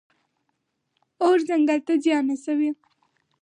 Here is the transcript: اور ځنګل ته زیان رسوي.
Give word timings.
اور 1.23 1.37
ځنګل 1.47 1.79
ته 1.87 1.93
زیان 2.03 2.25
رسوي. 2.31 2.69